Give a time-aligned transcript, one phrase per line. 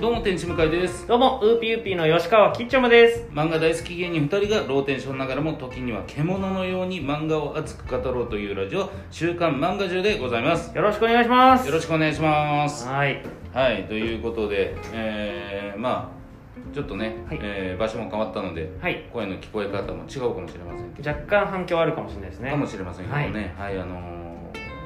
[0.00, 3.26] どうも天使向井ですどうも、ウーピーウーピーの吉川きっちょむです。
[3.32, 11.66] 漫画大好き芸人2人がローテンションながらも時には獣のように漫画を熱く語ろうというラジオ「週刊漫画中」でございますよろしくお願いします。
[11.66, 13.22] よろしくお願いしますはい。
[13.52, 19.04] はいということでえー、まあちょっとね、はいえー場所も変わったのではい。
[19.12, 22.50] 声の聞こえ方も違うかもしれませんけど、若干反響あるかもしれないですね。
[22.50, 24.28] かもしれませんけどねはい、あのー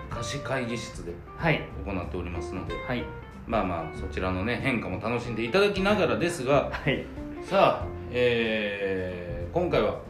[0.08, 1.60] 貸し会議室ではい。
[1.84, 3.04] 行っておりますのではい。
[3.46, 7.04] まあまあそちらのね変化も楽しんでいただきながらですがはい。
[7.44, 10.00] さあ、えー今回は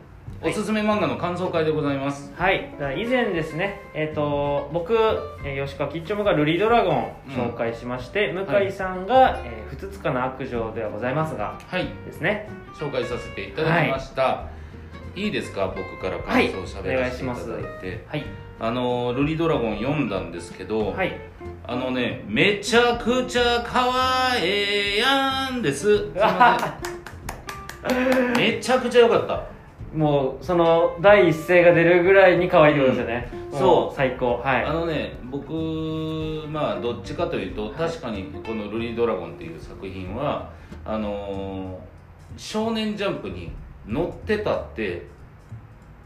[0.45, 2.69] おすすめ漫画の感想会でございます、はい。
[2.97, 4.95] 以前ですね、えっ、と、僕、
[5.45, 11.87] えー吉川きっちょむがルリドラゴンを紹介しまして、向井さんが、えーふつつかな悪女ではございますが、はい。
[12.05, 12.49] ですね。
[12.75, 14.49] 紹介させていただきました、
[15.15, 15.73] い、いですか？
[15.75, 18.25] 僕から感想をしゃべらせていただいて、はい。
[18.61, 21.13] あのルリドラゴン読んだんですけど、はい。
[21.67, 26.07] ああのねめちゃくちゃかわええやんです
[28.37, 29.45] めちゃくちゃ良かった
[29.93, 33.29] もう、その、第一声が出るぐらいに可愛いってことですよね。
[33.33, 34.39] うんもそう最高。
[34.43, 34.65] はい。
[34.65, 35.53] あのね僕
[36.49, 40.49] まあどっちかというと確かにこの「ルリードラゴン」っていう作品は
[40.87, 41.93] あのー
[42.39, 43.53] 少年ジャンプ」に
[43.91, 45.07] 載ってたって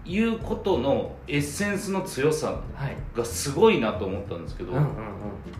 [0.04, 2.96] いうことのエッセンスの強さはい。
[3.16, 4.90] がすごいなと思ったんですけど、うんうんうん。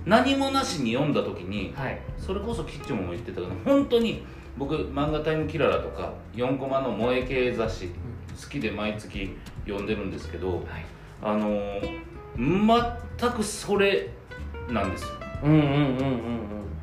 [0.05, 1.99] 何もなしに読んだ時にはい。
[2.19, 4.25] それこそキッチンも言ってたけど本当に
[4.57, 10.65] 僕漫画タイムキララとか4コマの萌え系雑誌好きで毎月読んでるんですけどはい。
[11.23, 12.07] あのー
[12.39, 14.11] 全くそれ
[14.71, 15.09] なんですよ
[15.43, 15.77] うんうんうんうん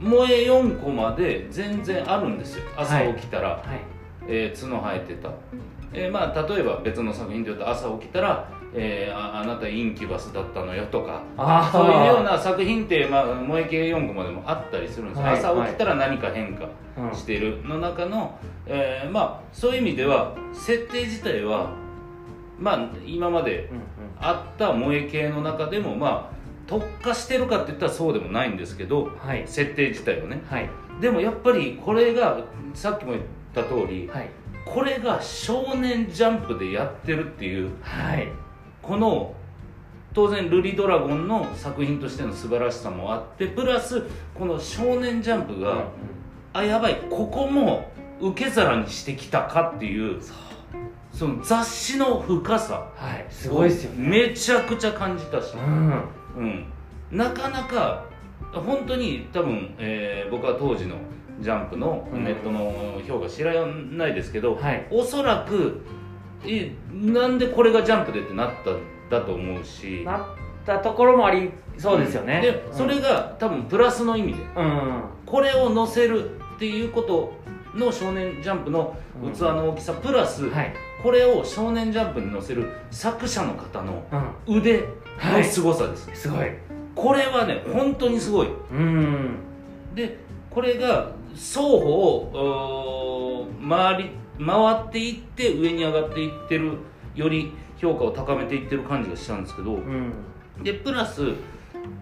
[0.02, 0.12] うん。
[0.12, 3.93] 萌え4コマで全然あるんですよ朝起きたら、はい。
[4.28, 5.30] えー角生えてた、
[5.94, 17.16] えーまあ例えば別の作品で言うと朝起きたら、えーああなたインキュバスだったのよとかあそういうような作品って、まあ、萌え系4コマでもあったりするんですよ、はい朝起きたら何か変化うん。
[17.16, 17.62] してる。
[17.64, 21.70] の中の、えーまあそういう意味では設定自体は
[22.60, 23.70] まあ今まで
[24.20, 26.34] あった萌え系の中でもまあ
[26.66, 29.44] 特化してるかって言ったらそうでもないんですけどはい。
[29.46, 30.42] 設定自体はね。
[30.50, 30.70] はい。
[31.02, 32.40] でもやっぱりこれが
[32.74, 33.28] さっきも言った
[33.62, 34.30] 通りはい。
[34.66, 38.30] これが少年ジャンプでやってるっていうはい。
[38.82, 39.34] この
[40.14, 44.04] 当然ルリドラゴンの作品としての素晴らしさもあってプラス
[44.34, 45.84] この少年ジャンプが、うんうん
[46.56, 47.92] あやばいここも
[48.22, 50.38] 受け皿にしてきたかっていうそう。
[51.12, 53.26] その雑誌の深さはい。
[53.30, 54.28] すごいですよね。
[54.28, 56.04] めちゃくちゃ感じたし、うん。
[56.38, 56.66] うん、
[57.12, 58.06] なかなか
[58.54, 60.96] 本当に多分、えー僕は当時の
[61.44, 62.24] ジャンプのうん。
[62.24, 64.88] ネットの評価知らないですけど、はい。
[64.90, 65.82] おそらく
[66.46, 70.04] えなんでこれがジャンプでってなったんだと思うし。
[70.06, 70.22] なっ
[70.66, 72.42] たところもありそうですよね。
[72.42, 72.78] でうん。
[72.78, 74.66] それが多分プラスの意味でうん。
[74.66, 77.34] うんこれを載せるっていうこと
[77.74, 78.96] の少年ジャンプの
[79.34, 80.74] 器の大きさプラス、はい。
[81.02, 84.04] これを少年ジャンプに載せる作者の方の
[84.48, 84.58] うん。
[84.58, 86.48] 腕のすごさです、すごい。
[86.96, 88.48] これはね本当にすごい。
[88.72, 89.36] うん。
[89.96, 90.18] で
[90.52, 94.10] これが双方回り
[94.46, 96.78] 回っていって上に上がっていってる
[97.16, 100.14] より評価を高めていってる感じがしたんですけど、うん。
[100.64, 101.34] でプラス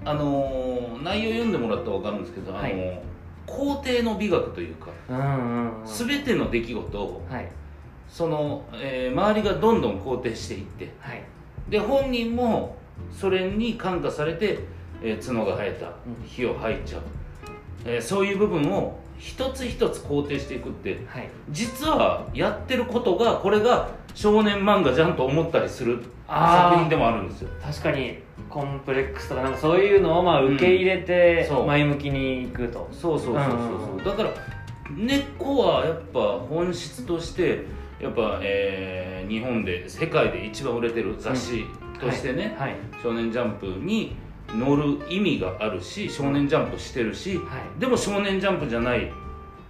[0.06, 3.00] あのー内容読んでもらったら分かるんですけど、はいあのー
[3.48, 5.86] 皇帝の美学というかうんうんうん。
[5.86, 7.52] 全ての出来事をはい。
[8.08, 11.24] その、えー周りがどんどん肯定していってはい。
[11.70, 12.76] で本人も
[13.12, 14.60] それに感化されて、
[15.02, 15.94] えー角が生えたうん。
[16.26, 17.02] 火を吐いちゃう、
[17.86, 21.30] えーそういう部分を一つ一つ肯定していくってはい。
[21.52, 27.50] 実はやってることがこれが少年漫画じゃんと思ったりする作品でもあるんですよ。
[27.62, 28.18] 確かに
[28.50, 31.66] コンプレックスとかなんかそういうのをまあ受け入れうんてそう。
[31.68, 32.90] 前向きにいくと。
[32.92, 33.56] そうそうそうそうう。
[33.96, 34.04] ん。
[34.04, 34.30] そうだから
[34.96, 37.64] 根っこはやっぱ本質として
[38.02, 41.64] やっぱ、えー日本で世界で一番売れてる雑誌
[42.02, 42.76] としてね、はい。
[43.02, 44.18] 少年ジャンプに
[44.56, 47.44] 乗る意味があるし少年ジャンプしてるし、は
[47.78, 47.80] い。
[47.80, 49.12] でも少年ジャンプじゃないっ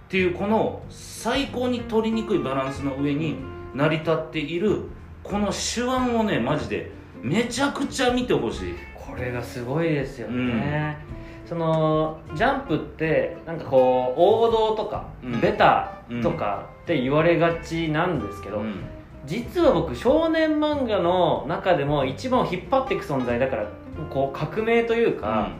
[0.08, 3.36] ていうこの最高に取りにくいバランスの上に
[3.74, 4.82] 成り立っている
[5.22, 6.90] この手腕をねマジで
[7.22, 8.74] めちゃくちゃ見てほしい。
[8.94, 10.96] これがすごいですよね、
[11.44, 15.40] そのジャンプってなんかこう王道とか、うん。
[15.40, 18.74] ベタとかって言われがちなんですけど、うん。
[19.26, 23.68] 実は僕少年漫画の中でも一番を引っ張っていく存在だから
[24.10, 25.52] こう革命というか、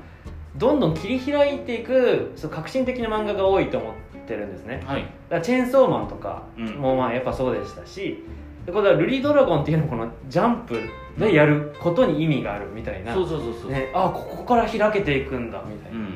[0.56, 3.94] どんどん切り開いていくそう革新的な漫画が多いと思っ
[4.26, 4.82] てるんですね。
[4.86, 5.02] はい。
[5.02, 6.66] だからチェーンソーマンとかうん。
[6.76, 8.22] もまあやっぱそうでしたし、
[8.66, 10.78] でこれはルリドラゴンっていうのもこのジャンプ
[11.18, 16.08] でやることに意味があるみたいな、そうそうそうそう、ね、あここから開けていくんだみたいうな、ん。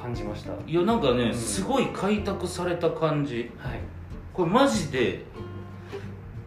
[0.00, 0.52] 感じました。
[0.66, 1.34] いやなんかね、うん。
[1.34, 3.50] すごい開拓された感じ。
[3.58, 3.80] はい。
[4.32, 5.22] これマジで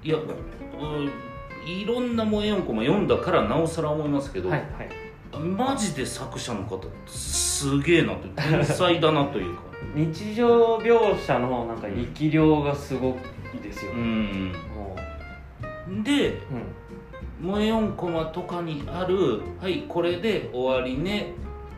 [0.03, 5.06] いや、うん、いろんな萌え4コマ読んだからなおさら思いますけど、はいはい
[5.39, 9.67] マジで作者の方すげえなと天才だなというか。
[9.95, 13.17] 日常描写のなんか力量がすご
[13.57, 14.53] いですよ、うん。
[14.75, 14.95] も
[16.03, 16.33] でう、
[17.41, 21.33] うん、萌え4コマとかにある「はいこれで終わりね」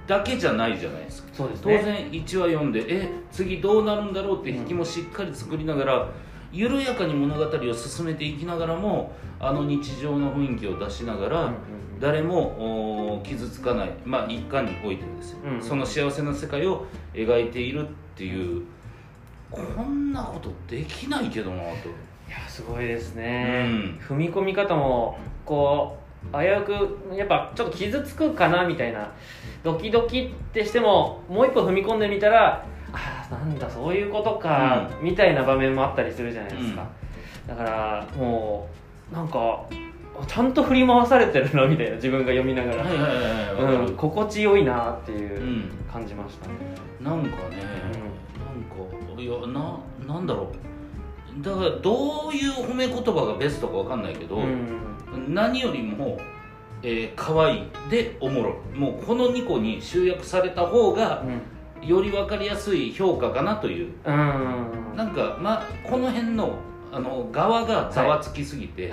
[0.07, 1.29] だけじゃないじゃないですか。
[1.31, 1.83] 当そうですね。
[1.83, 6.07] 然1話読んでえ次どうなるんだろうって引きもしっかり作りながら、
[6.51, 11.53] 緩やかに物語を進めていきながらもあの日常の雰囲気を出しながら、
[11.99, 15.61] 誰もお傷つかないまあ一巻においてですよ、うんうん。
[15.61, 18.63] その幸せな世界を描いているっていう
[19.51, 21.65] こんなことできないけどなと。
[21.67, 23.65] いやすごいですね、
[24.09, 24.15] うん。
[24.15, 25.97] 踏み込み方もこ
[26.31, 29.11] う危うくやっぱちょっと傷つくかなみたいな
[29.63, 36.87] ドキドキってしてももう一歩踏み込んでみたらああなんだそういうことか、みたいな場面もあったりするじゃないですか、
[37.47, 38.67] だからも
[39.11, 39.65] うなんか
[40.27, 42.85] ちゃんと振り回されてるなみたいな自分が読みながら、
[43.95, 45.69] 心地よいなっていううん。
[45.91, 46.53] 感じましたね、
[47.01, 47.39] なんかね、なん
[49.15, 50.51] かいやななんだろ
[51.39, 51.43] う。
[51.43, 55.33] だからどういう褒め言葉がベストかわかんないけど、うん。
[55.33, 56.19] 何よりも、
[56.83, 58.77] えー、可愛いでおもろい。
[58.77, 61.23] もうこの2個に集約された方が
[61.81, 63.91] より分かりやすい評価かなという。
[64.05, 64.13] うん。
[64.13, 66.57] うんなんかまあこの辺の
[66.91, 68.91] あの側がざわつきすぎて、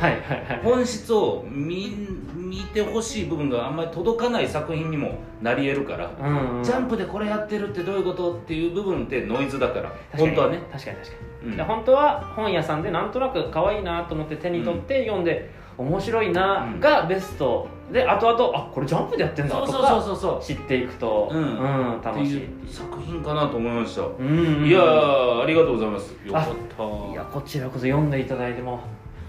[0.63, 1.97] 本質を見
[2.35, 6.59] 見てほしい部分があんまり届かない作品にもなり得るから、うん。
[6.59, 6.65] うん。
[6.65, 11.51] ジャンプでこれやってるってどういうことっていう部分ってノイズだから本当はね、確かに確かに。
[11.51, 11.57] うん。
[11.57, 16.81] で本当は本屋さんでなんとなく可愛いなと思って手に取って読んで、面白いなうん。
[16.81, 17.69] がベスト。
[17.93, 21.41] で後々あこれジャンプでやってんだとそうそうそうか知っていくと、うん。
[21.41, 22.49] うん楽しい。
[22.69, 24.27] 作品かなと思いました、うん。
[24.27, 26.15] うんいやーありがとうございます。
[26.25, 26.45] よかっ
[26.77, 27.13] た。
[27.13, 28.81] いやこちらこそ読んでいただいても。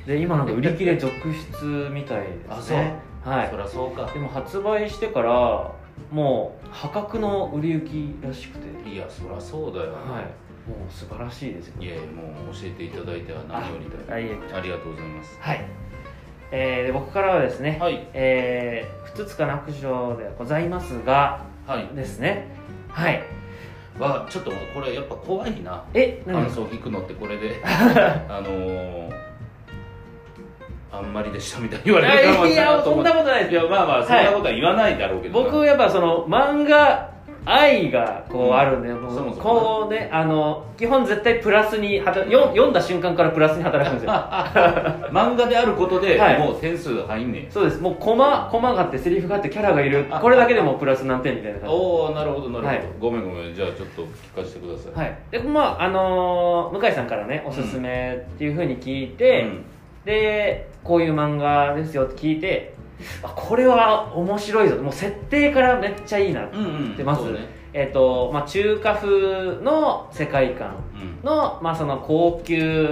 [0.05, 1.13] で今なんか売り切れ続
[1.61, 2.95] 出みたいですね。
[3.23, 3.49] はい。
[3.49, 4.09] そりゃそうか。
[4.13, 5.71] でも発売してから
[6.11, 8.89] もう破格の売れ行きらしくて。
[8.89, 10.47] いやそりゃそうだよ、はい。
[10.67, 11.73] もう素晴らしいですよ。
[11.81, 15.37] いやいやもう教えていただいては何よりだありがとうございます。
[15.39, 15.65] はい、
[16.51, 18.07] えーで僕からはですね、はい。
[18.13, 21.87] えー、ふつつかな悪女ではございますがはい。
[21.95, 22.47] ですね。
[22.89, 23.21] はい。
[23.99, 25.83] わちょっとこれやっぱ怖いな。
[25.93, 26.43] え何？
[26.45, 27.59] 感想を聞くのってこれで。
[27.65, 29.11] あのー、
[30.91, 33.51] あんまりでしたみたいに言われるかもいやそんなとことないです。
[33.51, 35.43] いやまあまあそんなことは言わないだろうけど。
[35.43, 37.16] な僕やっぱその漫画
[37.49, 38.83] 愛がこううんあるん。
[38.83, 44.11] で、もうそもこうねあの基本絶対プラスに読んだ瞬間からプラスに働くんですよ。
[45.11, 46.39] 漫画であることではい。
[46.39, 47.51] もう点数入んねん。
[47.51, 47.81] そうです。
[47.81, 50.05] もうコマコマがあってセリフがあってキャラがいる。
[50.21, 51.75] これだけでもプラス何点みたいな感じ。
[51.75, 52.81] おおなるほどなるほど、はい。
[52.99, 55.05] ごめんごめんじゃあちょっと聞かせてください。
[55.05, 55.15] はい。
[55.31, 59.65] でまああのー向井さんからねおすすめっていうふうに聞いて、うん
[60.07, 62.73] でこういう漫画ですよって聞いて
[63.21, 64.77] あこれは面白いぞ。
[64.77, 67.57] もう設定からめっちゃいいな、うんうんでまずね。
[67.73, 71.29] えっ、と、まあ、中華風の世界観うん。
[71.29, 72.89] の,、まあその高級、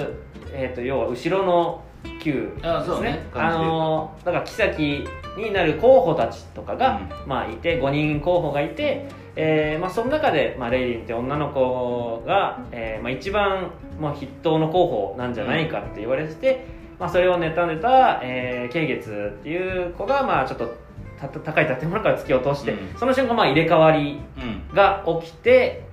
[0.51, 1.83] えー、と要は後ろの
[2.21, 3.25] 級あそうね。
[3.33, 3.77] 感じで言うと。
[3.79, 5.07] のだから妃
[5.37, 16.65] になる候補たちとかが、まあ、いて5人候補がいて、えーまあ、その中で、まあ、レイリンって女の子が、えーまあ、一番、まあ、筆頭の候補なんじゃないかって言われてて、
[16.99, 20.75] まあ、それを妬んでた、えー、慶月っていう子が、まあ、ちょっと
[21.19, 22.99] た高い建物から突き落として、うん。
[22.99, 25.83] その瞬間、まあ、入れ替わりうんが起きて、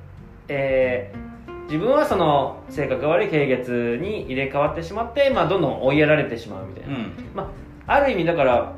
[0.48, 1.32] えー
[1.68, 7.12] 自分はその性格が悪い慶月に入れ替わってしまって、まあ、どんどん追いやられてしまうみたいな、うん。
[7.34, 7.50] ま
[7.86, 8.74] あ、ある意味だから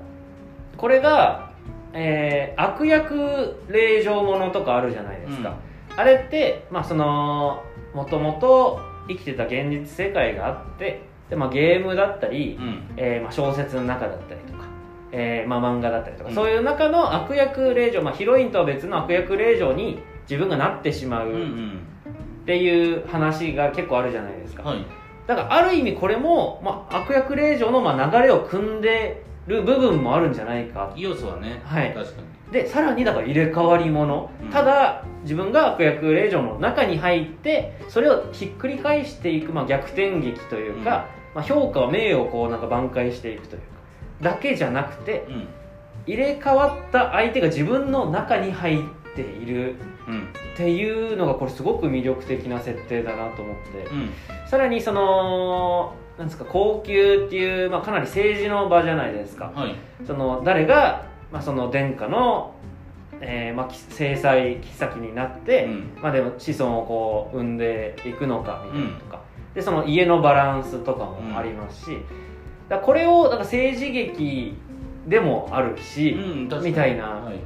[0.77, 1.51] これが、
[1.93, 5.57] えー悪役令状ものとかあるじゃないですか、
[5.97, 7.65] あれって、まあ、その
[7.95, 12.83] もともと生きてた現実世界があってで、まあ、ゲームだったり、うん。
[12.97, 14.65] えーまあ、小説の中だったりとか、
[15.13, 16.35] えーまあ、漫画だったりとか、うん。
[16.35, 21.79] そういう中の悪役令状、まあ、ヒロインとは別の悪役令状に自分がなってしまうっん
[22.47, 24.85] ていう話が結構あるじゃないですか、はい。
[25.27, 30.93] だからある意味これも、まあ、悪役令状のまあ流れを組んでる部分もあるんじゃないか。
[30.97, 31.95] 要素はねはい。
[31.95, 34.49] 確かにでさらにだから入れ替わり者、うん。
[34.51, 43.67] ただ自分が悪役令状の中に入ってそれをひっくり返していく、まあ、逆転劇というか、まあ、評価を名誉をこうなんか挽回していくというか。
[44.23, 45.49] だけじゃなくてうん。
[46.07, 48.83] 入れ替わった相手が自分の中に入っ
[49.17, 49.75] ている。
[50.07, 50.29] うん。
[50.53, 54.11] っていうのがこれすごく魅力的な設定だなと思って、うん。
[54.47, 59.51] さらにそのなんですか高級っていう、まあ、かなり政治の場じゃないですか。
[59.53, 59.75] はい。
[60.07, 62.55] その誰が、まあ、その殿下の、
[63.21, 65.99] えーまあ、き制裁先になって、うん。
[66.01, 69.21] まあ、でも子孫をこう産んでいくのかみたいなとか、
[69.53, 71.99] でその家のバランスとかもありますし、
[72.69, 74.55] だからこれをなんか政治劇
[75.09, 76.17] でもあるし、
[76.63, 77.05] みたいな。
[77.05, 77.41] はい。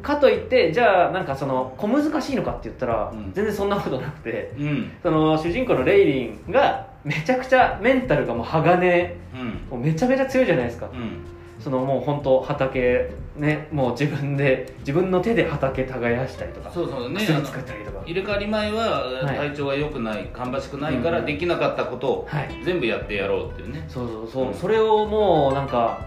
[0.00, 3.32] かといってじゃあなんかその小難しいのかって言ったら、うん。
[3.32, 4.92] 全然そんなことなくてうん。
[5.02, 9.48] その主人公のレイリンがめちゃくちゃメンタルがもう鋼うん。
[9.70, 18.02] もうめちゃめちゃ強いじゃないですか、うんそのもう本当畑ねもう自分で自分の手で畑耕したりとかそうそうねあ薬の作ったりとか。
[18.04, 19.36] 入れ替わり前ははい。
[19.36, 21.26] 体調が良くない芳しくないからうん。
[21.26, 22.48] できなかったことをはい。
[22.64, 23.84] 全部やってやろうっていうね。
[23.88, 24.54] そうそうそう、うん。
[24.54, 26.04] それをもうなんか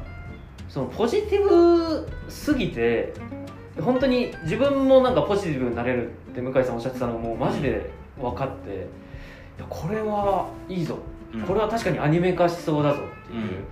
[0.68, 3.14] そのポジティブすぎて
[3.80, 8.80] 本当に自分もなんかポジティブになれるって向井さんおっしゃってたのがもうマジで分かって、い
[9.60, 10.98] やこれはいいぞ、
[11.34, 11.42] うん。
[11.44, 13.66] これは確かにアニメ化しそうだぞっていう、うん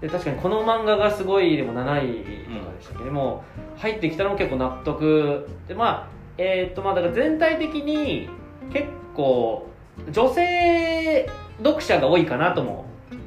[0.00, 2.24] で確かにこの漫画がすごいでも7位
[2.58, 2.98] とかでしたっけ？
[3.00, 3.44] ど、でも
[3.76, 5.48] 入ってきたのも結構納得。
[5.66, 8.28] でまあえーっとまあだから全体的に
[8.72, 9.66] 結構
[10.10, 11.28] 女性
[11.58, 12.86] 読者が多いかなとも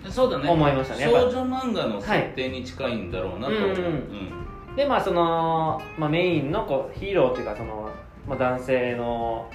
[0.10, 0.50] そうだね。
[0.50, 7.90] 思いましたね少女漫画の設定に近いんだろうなとはいうんでまあその、まあ、メインのこうヒーローっていうかその、
[8.26, 9.50] まあ、男性の、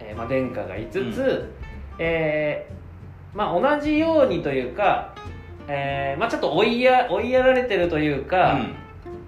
[0.00, 1.50] えーまあ、殿下がいつつ、う
[2.00, 5.14] えーまあ、同じようにというか、
[5.68, 8.58] えーまあ、ちょっと追いや追いやられてるというか、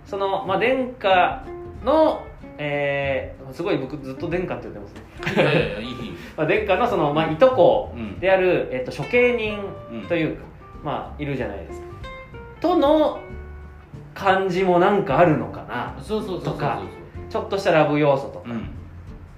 [0.07, 1.45] その、まあ、殿下
[1.85, 2.25] の、
[2.59, 5.77] えーすごい僕ずっと殿下って言ってますね、
[6.37, 8.21] まあ、殿下のその、まあ、いとこうん。
[8.21, 9.59] である、えっと、処刑人
[9.91, 10.03] うん。
[10.03, 10.43] というか、
[10.85, 11.87] まあいるじゃないですか。
[12.61, 13.21] との
[14.15, 15.95] 感じもなんかあるのかな
[16.41, 16.81] とか
[17.31, 18.71] ちょっとしたラブ要素とか,、そううん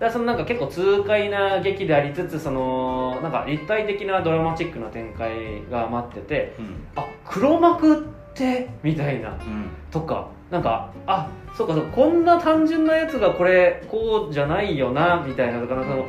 [0.09, 6.87] そのなんか結構痛快な劇でありつつそのなんか立体的なドラマチックな展開が待っててうん。
[6.97, 8.71] あ黒幕って？
[8.83, 9.31] みたいな。
[9.31, 9.69] うん。
[9.91, 16.07] とかなんかあそうかそうかこんな単純なやつがこれこうじゃないよなみたいなとかなんかその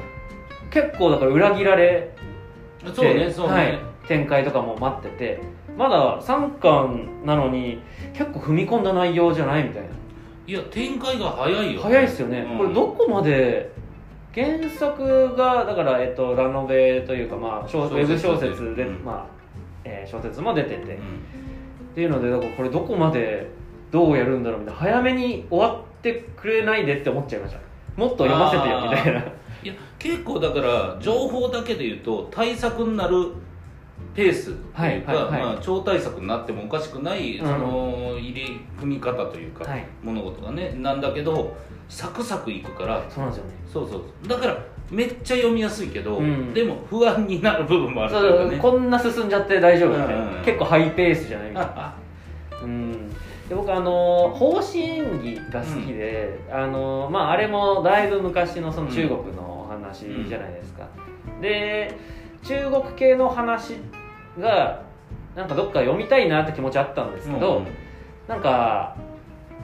[0.70, 2.12] 結構だから裏切られ
[2.96, 5.42] そうねそうね、はい、展開とかも待ってて
[5.78, 7.82] まだ3巻なのに
[8.14, 9.90] 結構踏み込んだ内容じゃないみたいな。
[10.48, 12.58] いや展開が早いよ早いっすよね、うん。
[12.58, 13.72] これどこまで
[14.34, 19.04] 原作がだから、えっと、ラノベというか、まあ、小ウェブ小説で、うん。
[19.04, 19.42] まあ
[19.84, 20.82] えー小説も出てて、うん。
[20.82, 20.82] っ
[21.96, 23.50] ていうのでだからこれどこまで
[23.92, 27.60] どうやるんだろうみたいな早めに終わってくれないでって思っちゃいました。
[27.96, 29.20] もっと読ませてよみたいな。
[29.64, 33.34] いや結構だから情報だけで言うと対策になる
[34.14, 35.42] ペースというか、はいはいはい。
[35.42, 37.46] まあ、超対策になってもおかしくない、うん。
[37.46, 39.86] その入り組み方というか、はい。
[40.04, 41.56] 物事がねなんだけど
[41.90, 43.54] サクサクいくからそうなんですよね。
[43.72, 44.28] そうそうそう。
[44.28, 44.58] だから
[44.90, 46.54] めっちゃ読みやすいけど、うん。
[46.54, 48.58] でも不安になる部分もあるからね。
[48.58, 50.38] こんな進んじゃって大丈夫みたいな、うん。
[50.38, 51.72] うん結構ハイペースじゃないみたいな。
[51.78, 51.96] あ
[52.64, 53.10] うん。
[53.50, 60.88] で僕あの方針演技が好きで、あのまああれもだいぶ昔のその中国のお話じゃないですか、
[61.42, 61.98] で
[62.44, 63.74] 中国系の話
[64.40, 64.82] が
[65.36, 67.68] なんかどっか読みたいなって気持ちあったんですけど、うん
[68.28, 68.96] なんか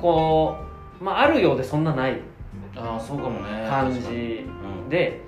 [0.02, 0.58] こ
[1.00, 2.20] う、まあ、あるようでそんなない。
[2.76, 3.66] ああそうかもね。
[3.70, 4.46] 感じ。
[4.46, 4.90] うん。
[4.90, 5.22] で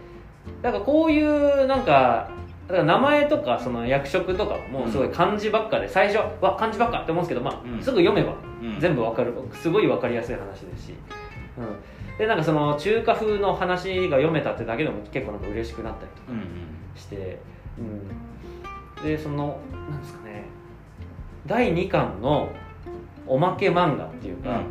[0.62, 2.30] なんかこういうなんか
[2.68, 7.82] だから名前とかその役職とかもすごい漢字ばっかで最初わ漢字ばっかって思うんですけど、まあうん。
[7.82, 8.80] すぐ読めばうん。
[8.80, 9.34] 全部わかる。
[9.54, 10.94] すごいわかりやすい話ですし、
[11.58, 16.46] うん、でなんかその中華風の話が読めたってだけでも結構なんか嬉しくなったりとかうんうん。
[16.96, 17.40] して、
[17.78, 18.02] うん、
[19.04, 20.46] でそのなんですかね。
[21.46, 22.50] 第2巻の
[23.26, 24.62] おまけ漫画っていうか、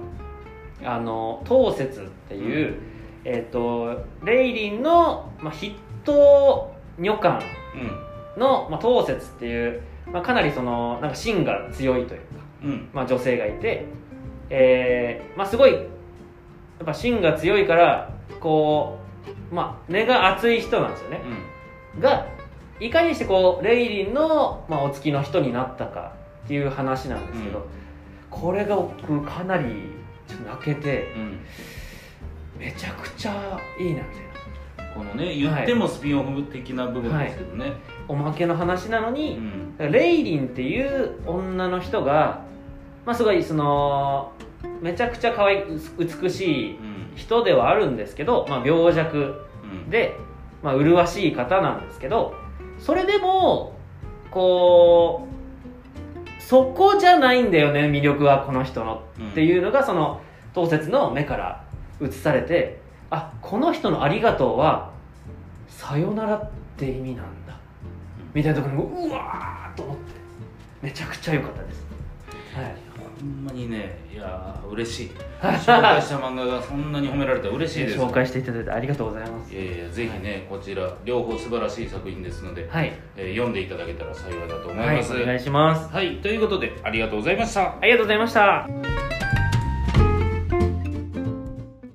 [0.84, 2.76] あの当節っていう、
[3.24, 5.72] えっ、とレイリンの、まあ、筆
[6.04, 7.40] 頭女官
[8.36, 9.82] の、まあ、当節っていう、
[10.12, 12.26] まあ、かなりそのなんか芯が強いというか、
[12.64, 12.70] うん。
[12.70, 13.86] うんまあ、女性がいて、
[14.50, 15.84] えーまあ、すごいやっ
[16.84, 18.98] ぱ芯が強いからこ
[19.50, 21.20] う、まあ、根が熱い人なんですよね、
[22.00, 22.26] が
[22.80, 26.12] いかにしてこうレイリンの、まあ、お付きの人になったか
[26.44, 27.64] っていう話なんですけど、うん。
[28.30, 29.64] これが僕かなり
[30.26, 31.40] ちょっと泣けてうん。
[32.58, 34.08] めちゃくちゃいいなみ
[34.76, 34.94] たいな。
[34.94, 37.72] このね言ってもスピンオフ的な部分ですけどね、
[38.08, 39.76] おまけの話なのうに、ん。
[39.78, 42.42] レイリンっていう女の人が、
[43.06, 44.32] まあ、すごいその
[44.80, 45.64] めちゃくちゃ可愛い
[45.98, 46.98] 美しいうん。
[47.16, 49.90] 人ではあるんですけど、まあ、病弱うん。
[49.90, 50.16] で、
[50.62, 52.34] まあ、麗しい方なんですけど
[52.78, 53.74] それでも
[54.30, 55.26] こ
[56.38, 59.02] うそこじゃないんだよね魅力はこの人の。
[59.18, 59.30] うん。
[59.30, 60.20] っていうのがその
[60.54, 61.64] 当節の目から
[62.00, 62.80] 映されて
[63.10, 64.90] あこの人の「ありがとう」は
[65.68, 67.56] 「さよなら」って意味なんだ。
[68.34, 70.18] みたいなところにうわーっと思って。
[70.82, 71.86] めちゃくちゃ良かったです、
[72.54, 72.76] はい、
[73.24, 75.10] んまにねいやー嬉しい。
[75.40, 77.98] 紹介した漫画がそんなに褒められたら嬉しいです。
[77.98, 79.54] 紹介していただいてありがとうございます。
[79.54, 82.92] いやいやぜひね、こちら両方素晴らしい作品ですので、はい。
[83.16, 85.94] えー読んでいただけたら幸いだと思いはいます、お願いします。
[85.94, 87.76] はい、ということでありがとうございました。
[87.80, 89.07] ありがとうございました